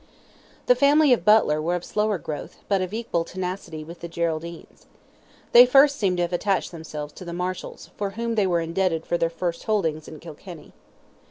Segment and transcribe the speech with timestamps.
[0.65, 4.87] The family of Butler were of slower growth, but of equal tenacity with the Geraldines.
[5.51, 9.05] They first seem to have attached themselves to the Marshals, for whom they were indebted
[9.05, 10.73] for their first holding in Kilkenny.